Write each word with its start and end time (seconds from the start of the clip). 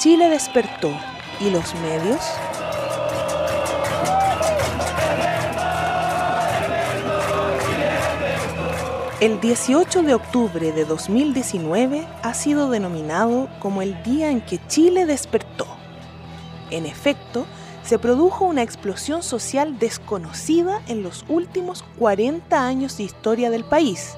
Chile 0.00 0.30
despertó 0.30 0.90
y 1.40 1.50
los 1.50 1.74
medios 1.74 2.18
El 9.20 9.42
18 9.42 10.02
de 10.02 10.14
octubre 10.14 10.72
de 10.72 10.86
2019 10.86 12.06
ha 12.22 12.32
sido 12.32 12.70
denominado 12.70 13.50
como 13.58 13.82
el 13.82 14.02
día 14.02 14.30
en 14.30 14.40
que 14.40 14.58
Chile 14.68 15.04
despertó. 15.04 15.66
En 16.70 16.86
efecto, 16.86 17.44
se 17.82 17.98
produjo 17.98 18.46
una 18.46 18.62
explosión 18.62 19.22
social 19.22 19.78
desconocida 19.78 20.80
en 20.88 21.02
los 21.02 21.26
últimos 21.28 21.84
40 21.98 22.66
años 22.66 22.96
de 22.96 23.02
historia 23.02 23.50
del 23.50 23.64
país, 23.64 24.16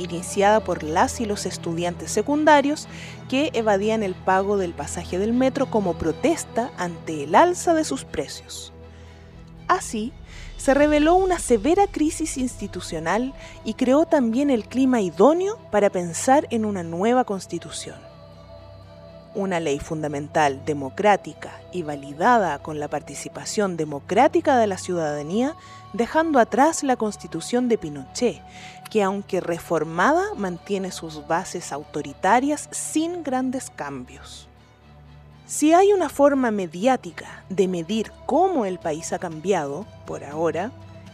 iniciada 0.00 0.60
por 0.60 0.82
las 0.82 1.20
y 1.20 1.26
los 1.26 1.46
estudiantes 1.46 2.10
secundarios 2.10 2.88
que 3.28 3.50
evadían 3.54 4.02
el 4.02 4.14
pago 4.14 4.56
del 4.56 4.72
pasaje 4.72 5.18
del 5.18 5.32
metro 5.32 5.70
como 5.70 5.94
protesta 5.94 6.70
ante 6.76 7.24
el 7.24 7.34
alza 7.34 7.74
de 7.74 7.84
sus 7.84 8.04
precios. 8.04 8.72
Así, 9.68 10.12
se 10.56 10.74
reveló 10.74 11.14
una 11.14 11.38
severa 11.38 11.86
crisis 11.86 12.36
institucional 12.36 13.32
y 13.64 13.74
creó 13.74 14.04
también 14.04 14.50
el 14.50 14.64
clima 14.64 15.00
idóneo 15.00 15.58
para 15.70 15.90
pensar 15.90 16.46
en 16.50 16.64
una 16.64 16.82
nueva 16.82 17.24
constitución. 17.24 18.09
Una 19.34 19.60
ley 19.60 19.78
fundamental 19.78 20.64
democrática 20.64 21.52
y 21.72 21.82
validada 21.82 22.58
con 22.58 22.80
la 22.80 22.88
participación 22.88 23.76
democrática 23.76 24.58
de 24.58 24.66
la 24.66 24.76
ciudadanía, 24.76 25.54
dejando 25.92 26.40
atrás 26.40 26.82
la 26.82 26.96
constitución 26.96 27.68
de 27.68 27.78
Pinochet, 27.78 28.42
que 28.90 29.02
aunque 29.02 29.40
reformada 29.40 30.34
mantiene 30.36 30.90
sus 30.90 31.26
bases 31.28 31.72
autoritarias 31.72 32.68
sin 32.72 33.22
grandes 33.22 33.70
cambios. 33.70 34.48
Si 35.46 35.72
hay 35.72 35.92
una 35.92 36.08
forma 36.08 36.50
mediática 36.50 37.44
de 37.48 37.68
medir 37.68 38.12
cómo 38.26 38.66
el 38.66 38.78
país 38.78 39.12
ha 39.12 39.18
cambiado, 39.18 39.86
por 40.06 40.24
ahora, 40.24 40.70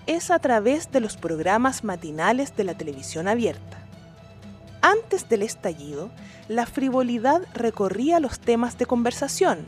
es 0.06 0.30
a 0.30 0.38
través 0.38 0.90
de 0.90 1.00
los 1.00 1.16
programas 1.16 1.84
matinales 1.84 2.54
de 2.56 2.64
la 2.64 2.74
televisión 2.74 3.28
abierta. 3.28 3.85
Antes 4.86 5.28
del 5.28 5.42
estallido, 5.42 6.10
la 6.46 6.64
frivolidad 6.64 7.42
recorría 7.54 8.20
los 8.20 8.38
temas 8.38 8.78
de 8.78 8.86
conversación, 8.86 9.66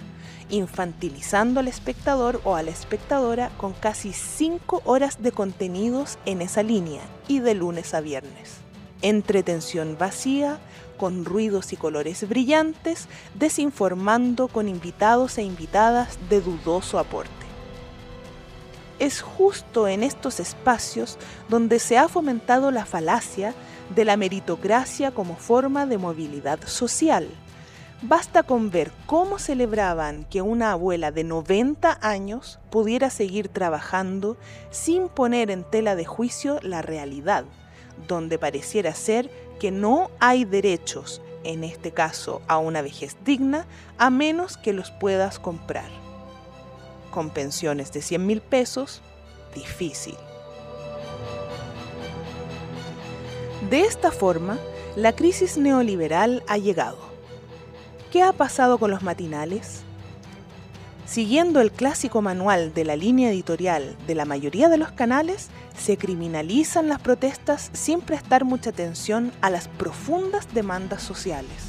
infantilizando 0.48 1.58
al 1.58 1.66
espectador 1.66 2.40
o 2.44 2.54
a 2.54 2.62
la 2.62 2.70
espectadora 2.70 3.50
con 3.56 3.72
casi 3.72 4.12
cinco 4.12 4.80
horas 4.84 5.20
de 5.20 5.32
contenidos 5.32 6.18
en 6.24 6.40
esa 6.40 6.62
línea 6.62 7.02
y 7.26 7.40
de 7.40 7.54
lunes 7.56 7.94
a 7.94 8.00
viernes. 8.00 8.58
Entretención 9.02 9.96
vacía, 9.98 10.60
con 10.96 11.24
ruidos 11.24 11.72
y 11.72 11.76
colores 11.76 12.28
brillantes, 12.28 13.08
desinformando 13.34 14.46
con 14.46 14.68
invitados 14.68 15.36
e 15.38 15.42
invitadas 15.42 16.16
de 16.30 16.40
dudoso 16.40 16.96
aporte. 16.96 17.37
Es 18.98 19.22
justo 19.22 19.86
en 19.86 20.02
estos 20.02 20.40
espacios 20.40 21.18
donde 21.48 21.78
se 21.78 21.98
ha 21.98 22.08
fomentado 22.08 22.70
la 22.70 22.84
falacia 22.84 23.54
de 23.94 24.04
la 24.04 24.16
meritocracia 24.16 25.12
como 25.12 25.36
forma 25.36 25.86
de 25.86 25.98
movilidad 25.98 26.58
social. 26.66 27.28
Basta 28.02 28.44
con 28.44 28.70
ver 28.70 28.92
cómo 29.06 29.38
celebraban 29.38 30.24
que 30.24 30.42
una 30.42 30.72
abuela 30.72 31.10
de 31.10 31.24
90 31.24 31.98
años 32.00 32.60
pudiera 32.70 33.10
seguir 33.10 33.48
trabajando 33.48 34.36
sin 34.70 35.08
poner 35.08 35.50
en 35.50 35.64
tela 35.64 35.96
de 35.96 36.04
juicio 36.04 36.60
la 36.62 36.80
realidad, 36.80 37.44
donde 38.06 38.38
pareciera 38.38 38.94
ser 38.94 39.30
que 39.58 39.72
no 39.72 40.10
hay 40.20 40.44
derechos, 40.44 41.20
en 41.42 41.64
este 41.64 41.90
caso 41.90 42.40
a 42.46 42.58
una 42.58 42.82
vejez 42.82 43.16
digna, 43.24 43.66
a 43.96 44.10
menos 44.10 44.56
que 44.56 44.72
los 44.72 44.92
puedas 44.92 45.40
comprar. 45.40 46.07
Con 47.10 47.30
pensiones 47.30 47.92
de 47.92 48.02
100 48.02 48.26
mil 48.26 48.40
pesos, 48.40 49.00
difícil. 49.54 50.16
De 53.70 53.80
esta 53.80 54.10
forma, 54.10 54.58
la 54.96 55.12
crisis 55.12 55.58
neoliberal 55.58 56.42
ha 56.46 56.58
llegado. 56.58 56.98
¿Qué 58.12 58.22
ha 58.22 58.32
pasado 58.32 58.78
con 58.78 58.90
los 58.90 59.02
matinales? 59.02 59.82
Siguiendo 61.06 61.60
el 61.60 61.72
clásico 61.72 62.20
manual 62.20 62.74
de 62.74 62.84
la 62.84 62.94
línea 62.94 63.30
editorial 63.30 63.96
de 64.06 64.14
la 64.14 64.26
mayoría 64.26 64.68
de 64.68 64.76
los 64.76 64.92
canales, 64.92 65.48
se 65.76 65.96
criminalizan 65.96 66.88
las 66.88 67.00
protestas 67.00 67.70
sin 67.72 68.00
prestar 68.00 68.44
mucha 68.44 68.70
atención 68.70 69.32
a 69.40 69.50
las 69.50 69.68
profundas 69.68 70.52
demandas 70.52 71.02
sociales. 71.02 71.67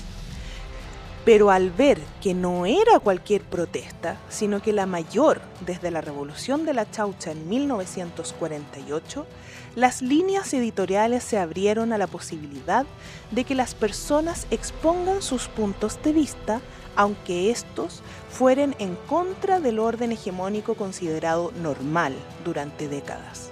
Pero 1.29 1.51
al 1.51 1.69
ver 1.69 1.99
que 2.23 2.33
no 2.33 2.65
era 2.65 2.99
cualquier 2.99 3.43
protesta, 3.43 4.17
sino 4.29 4.63
que 4.63 4.73
la 4.73 4.87
mayor 4.87 5.41
desde 5.63 5.91
la 5.91 6.01
Revolución 6.01 6.65
de 6.65 6.73
la 6.73 6.89
Chaucha 6.89 7.29
en 7.29 7.47
1948, 7.47 9.27
las 9.75 10.01
líneas 10.01 10.51
editoriales 10.55 11.23
se 11.23 11.37
abrieron 11.37 11.93
a 11.93 11.99
la 11.99 12.07
posibilidad 12.07 12.87
de 13.29 13.43
que 13.43 13.53
las 13.53 13.75
personas 13.75 14.47
expongan 14.49 15.21
sus 15.21 15.49
puntos 15.49 16.01
de 16.01 16.13
vista 16.13 16.61
aunque 16.95 17.51
estos 17.51 18.01
fueren 18.31 18.75
en 18.79 18.95
contra 18.95 19.59
del 19.59 19.77
orden 19.77 20.11
hegemónico 20.11 20.73
considerado 20.73 21.51
normal 21.61 22.15
durante 22.43 22.87
décadas. 22.87 23.51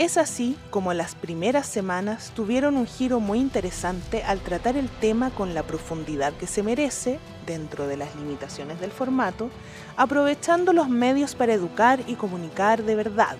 Es 0.00 0.16
así 0.16 0.56
como 0.70 0.94
las 0.94 1.14
primeras 1.14 1.66
semanas 1.66 2.32
tuvieron 2.34 2.78
un 2.78 2.86
giro 2.86 3.20
muy 3.20 3.38
interesante 3.38 4.22
al 4.22 4.40
tratar 4.40 4.78
el 4.78 4.88
tema 4.88 5.28
con 5.28 5.52
la 5.52 5.62
profundidad 5.62 6.32
que 6.32 6.46
se 6.46 6.62
merece, 6.62 7.18
dentro 7.44 7.86
de 7.86 7.98
las 7.98 8.16
limitaciones 8.16 8.80
del 8.80 8.92
formato, 8.92 9.50
aprovechando 9.98 10.72
los 10.72 10.88
medios 10.88 11.34
para 11.34 11.52
educar 11.52 12.00
y 12.06 12.14
comunicar 12.14 12.82
de 12.82 12.94
verdad. 12.94 13.36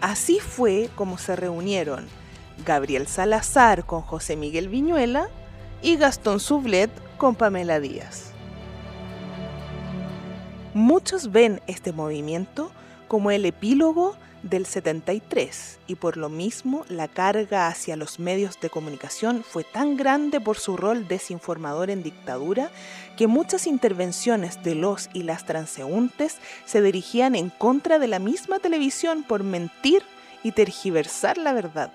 Así 0.00 0.38
fue 0.38 0.88
como 0.94 1.18
se 1.18 1.34
reunieron 1.34 2.06
Gabriel 2.64 3.08
Salazar 3.08 3.84
con 3.84 4.02
José 4.02 4.36
Miguel 4.36 4.68
Viñuela 4.68 5.30
y 5.82 5.96
Gastón 5.96 6.38
Sublet 6.38 6.92
con 7.16 7.34
Pamela 7.34 7.80
Díaz. 7.80 8.30
Muchos 10.74 11.32
ven 11.32 11.60
este 11.66 11.92
movimiento 11.92 12.70
como 13.12 13.30
el 13.30 13.44
epílogo 13.44 14.16
del 14.42 14.64
73 14.64 15.80
y 15.86 15.96
por 15.96 16.16
lo 16.16 16.30
mismo 16.30 16.86
la 16.88 17.08
carga 17.08 17.66
hacia 17.68 17.94
los 17.94 18.18
medios 18.18 18.58
de 18.58 18.70
comunicación 18.70 19.44
fue 19.44 19.64
tan 19.64 19.98
grande 19.98 20.40
por 20.40 20.56
su 20.56 20.78
rol 20.78 21.06
desinformador 21.08 21.90
en 21.90 22.02
dictadura 22.02 22.70
que 23.18 23.26
muchas 23.26 23.66
intervenciones 23.66 24.62
de 24.62 24.76
los 24.76 25.10
y 25.12 25.24
las 25.24 25.44
transeúntes 25.44 26.38
se 26.64 26.80
dirigían 26.80 27.34
en 27.34 27.50
contra 27.50 27.98
de 27.98 28.08
la 28.08 28.18
misma 28.18 28.60
televisión 28.60 29.24
por 29.24 29.44
mentir 29.44 30.02
y 30.42 30.52
tergiversar 30.52 31.36
la 31.36 31.52
verdad. 31.52 31.92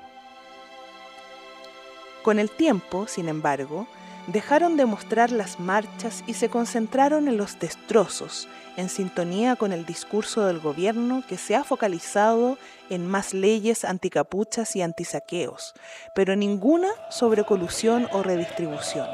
Con 2.21 2.37
el 2.37 2.51
tiempo, 2.51 3.07
sin 3.07 3.27
embargo, 3.27 3.87
dejaron 4.27 4.77
de 4.77 4.85
mostrar 4.85 5.31
las 5.31 5.59
marchas 5.59 6.23
y 6.27 6.33
se 6.33 6.49
concentraron 6.49 7.27
en 7.27 7.37
los 7.37 7.59
destrozos, 7.59 8.47
en 8.75 8.89
sintonía 8.89 9.55
con 9.55 9.73
el 9.73 9.85
discurso 9.85 10.45
del 10.45 10.59
gobierno 10.59 11.23
que 11.27 11.37
se 11.37 11.55
ha 11.55 11.63
focalizado 11.63 12.57
en 12.89 13.07
más 13.07 13.33
leyes 13.33 13.85
anticapuchas 13.85 14.75
y 14.75 14.81
antisaqueos, 14.81 15.73
pero 16.13 16.35
ninguna 16.35 16.89
sobre 17.09 17.43
colusión 17.43 18.07
o 18.11 18.21
redistribución. 18.21 19.07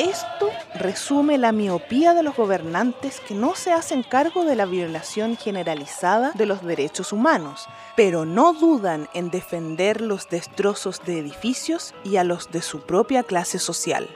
Esto 0.00 0.48
resume 0.76 1.36
la 1.36 1.52
miopía 1.52 2.14
de 2.14 2.22
los 2.22 2.34
gobernantes 2.34 3.20
que 3.20 3.34
no 3.34 3.54
se 3.54 3.70
hacen 3.70 4.02
cargo 4.02 4.46
de 4.46 4.56
la 4.56 4.64
violación 4.64 5.36
generalizada 5.36 6.32
de 6.34 6.46
los 6.46 6.64
derechos 6.64 7.12
humanos, 7.12 7.68
pero 7.96 8.24
no 8.24 8.54
dudan 8.54 9.10
en 9.12 9.30
defender 9.30 10.00
los 10.00 10.30
destrozos 10.30 11.02
de 11.04 11.18
edificios 11.18 11.92
y 12.02 12.16
a 12.16 12.24
los 12.24 12.50
de 12.50 12.62
su 12.62 12.80
propia 12.80 13.24
clase 13.24 13.58
social. 13.58 14.08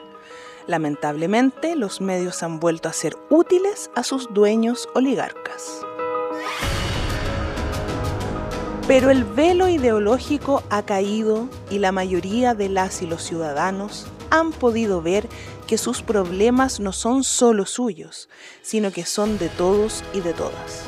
Lamentablemente, 0.67 1.77
los 1.77 2.01
medios 2.01 2.43
han 2.43 2.61
vuelto 2.61 2.89
a 2.89 2.95
ser 2.95 3.15
útiles 3.29 3.91
a 3.95 4.05
sus 4.05 4.33
dueños 4.33 4.89
oligarcas. 4.95 5.85
Pero 8.89 9.11
el 9.11 9.25
velo 9.25 9.69
ideológico 9.69 10.63
ha 10.71 10.87
caído 10.87 11.47
y 11.69 11.79
la 11.79 11.93
mayoría 11.93 12.55
de 12.55 12.71
las 12.71 13.03
y 13.03 13.07
los 13.07 13.23
ciudadanos 13.23 14.07
han 14.35 14.53
podido 14.53 15.01
ver 15.01 15.29
que 15.75 15.79
sus 15.79 16.03
problemas 16.03 16.79
no 16.79 16.93
son 16.93 17.25
solo 17.25 17.67
suyos, 17.67 18.29
sino 18.63 18.93
que 18.93 19.05
son 19.05 19.39
de 19.39 19.49
todos 19.49 20.05
y 20.13 20.21
de 20.21 20.33
todas. 20.33 20.85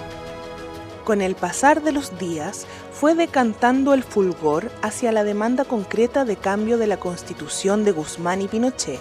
Con 1.04 1.22
el 1.22 1.34
pasar 1.34 1.82
de 1.82 1.90
los 1.90 2.20
días 2.20 2.68
fue 2.92 3.16
decantando 3.16 3.94
el 3.94 4.04
fulgor 4.04 4.70
hacia 4.82 5.10
la 5.10 5.24
demanda 5.24 5.64
concreta 5.64 6.24
de 6.24 6.36
cambio 6.36 6.78
de 6.78 6.86
la 6.86 6.98
constitución 6.98 7.84
de 7.84 7.90
Guzmán 7.90 8.42
y 8.42 8.46
Pinochet, 8.46 9.00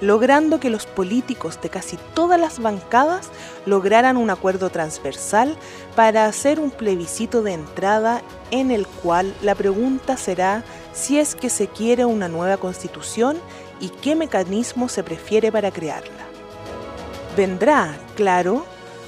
logrando 0.00 0.58
que 0.58 0.70
los 0.70 0.86
políticos 0.86 1.60
de 1.60 1.68
casi 1.68 1.98
todas 2.14 2.40
las 2.40 2.58
bancadas 2.58 3.28
lograran 3.66 4.16
un 4.16 4.30
acuerdo 4.30 4.70
transversal 4.70 5.54
para 5.94 6.24
hacer 6.24 6.60
un 6.60 6.70
plebiscito 6.70 7.42
de 7.42 7.52
entrada 7.52 8.22
en 8.50 8.70
el 8.70 8.86
cual 8.86 9.34
la 9.42 9.54
pregunta 9.54 10.16
será 10.16 10.64
si 10.94 11.18
es 11.18 11.34
que 11.34 11.50
se 11.50 11.68
quiere 11.68 12.06
una 12.06 12.28
nueva 12.28 12.56
constitución 12.56 13.36
y 13.80 13.88
qué 13.88 14.14
mecanismo 14.14 14.88
se 14.88 15.02
prefiere 15.02 15.52
para 15.52 15.70
crearla. 15.70 16.26
Vendrá, 17.36 17.96
claro, 18.14 18.64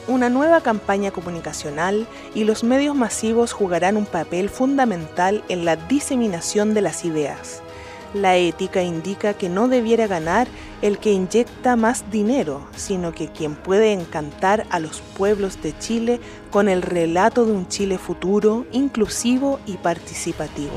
una 0.07 0.31
nueva 0.31 0.63
campaña 0.63 1.11
comunicacional 1.11 2.07
y 2.35 2.45
los 2.45 2.65
medios 2.65 2.97
masivos 2.97 3.53
jugarán 3.53 3.97
un 3.97 4.07
papel 4.07 4.49
fundamental 4.49 5.45
en 5.49 5.65
la 5.65 5.77
diseminación 5.77 6.75
de 6.75 6.81
las 6.81 7.05
ideas. 7.05 7.63
La 8.15 8.37
ética 8.37 8.83
indica 8.83 9.35
que 9.35 9.51
no 9.51 9.69
debiera 9.69 10.07
ganar 10.07 10.49
el 10.81 10.99
que 10.99 11.13
inyecta 11.13 11.77
más 11.77 12.11
dinero, 12.11 12.67
sino 12.75 13.13
que 13.13 13.29
quien 13.29 13.55
puede 13.55 13.93
encantar 13.93 14.67
a 14.71 14.79
los 14.79 15.03
pueblos 15.03 15.61
de 15.63 15.79
Chile 15.79 16.21
con 16.51 16.71
el 16.71 16.81
relato 16.81 17.45
de 17.45 17.53
un 17.53 17.69
Chile 17.69 17.99
futuro, 17.99 18.65
inclusivo 18.73 19.61
y 19.67 19.77
participativo. 19.77 20.73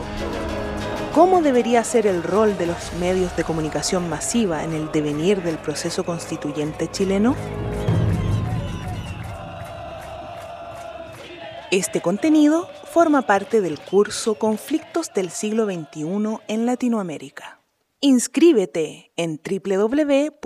¿Cómo 1.14 1.42
debería 1.42 1.84
ser 1.84 2.08
el 2.08 2.24
rol 2.24 2.58
de 2.58 2.68
los 2.68 2.94
medios 2.94 3.36
de 3.36 3.44
comunicación 3.44 4.08
masiva 4.08 4.64
en 4.64 4.72
el 4.72 4.94
devenir 4.94 5.44
del 5.44 5.58
proceso 5.58 6.06
constituyente 6.06 6.90
chileno? 6.90 7.36
Este 11.70 12.00
contenido 12.00 12.70
forma 12.86 13.24
parte 13.24 13.60
del 13.60 13.78
curso 13.78 14.36
Conflictos 14.36 15.14
del 15.14 15.32
siglo 15.32 15.66
XXI 15.66 16.38
en 16.48 16.66
Latinoamérica. 16.66 17.60
Inscríbete 18.00 19.12
en 19.18 19.42
www.uar.cl. 19.44 20.42